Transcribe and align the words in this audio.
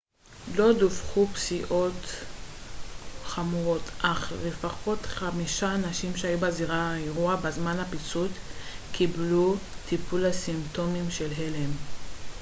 לא 0.55 0.73
דווחו 0.79 1.27
פציעות 1.27 1.93
חמורות 3.25 3.81
אך 3.99 4.31
לפחות 4.47 4.99
חמישה 5.05 5.75
אנשים 5.75 6.17
שהיו 6.17 6.37
בזירת 6.39 6.71
האירוע 6.71 7.35
בזמן 7.35 7.79
הפיצוץ 7.79 8.31
קיבלו 8.91 9.55
טיפול 9.89 10.21
לסימפטומים 10.27 11.11
של 11.11 11.29
הלם 11.37 11.71